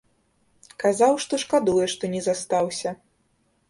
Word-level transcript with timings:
Казаў, 0.85 1.13
што 1.27 1.41
шкадуе, 1.45 1.85
што 1.97 2.03
не 2.17 2.27
застаўся. 2.33 2.99